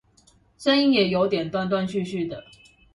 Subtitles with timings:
[0.57, 2.43] 聲音也有點斷斷續續的